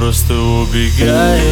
просто 0.00 0.32
убегай. 0.34 1.42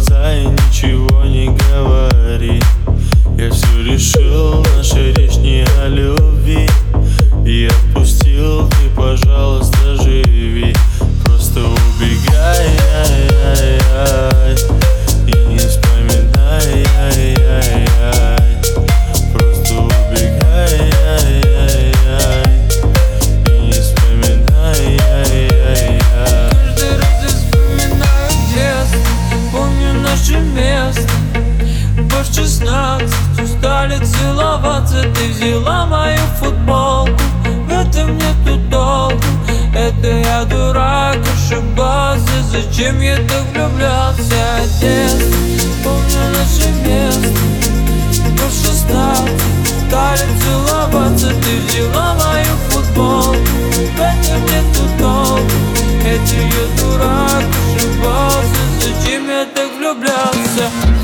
глаза 0.00 0.34
и 0.34 0.46
ничего. 0.46 1.09
нас 32.90 33.10
Чи 33.36 33.46
стали 33.46 33.98
целоваться 33.98 35.02
Ты 35.14 35.30
взяла 35.30 35.86
мою 35.86 36.18
футболку. 36.38 37.12
В 37.68 37.72
этом 37.72 38.16
нету 38.16 38.60
толку 38.70 39.24
Это 39.74 40.08
я 40.08 40.44
дурак, 40.44 41.18
ошибался. 41.34 42.42
Зачем 42.50 43.00
я 43.00 43.16
так 43.16 43.44
влюблялся 43.52 44.34
Одесса, 44.58 45.36
помню 45.84 46.20
наше 46.34 46.70
место 46.84 47.28
По 48.36 48.50
шестнадцать 48.50 49.40
стали 49.86 50.26
целоваться 50.42 51.28
Ты 51.28 51.60
взяла 51.66 52.14
мою 52.14 52.54
футболку. 52.68 53.36
В 53.72 54.00
этом 54.00 54.42
нету 54.44 54.82
толку 54.98 55.42
Это 56.04 56.34
я 56.34 56.82
дурак, 56.82 57.44
ошибался. 57.76 58.60
Зачем 58.80 59.28
я 59.28 59.46
так 59.54 59.70
влюблялся? 59.78 60.99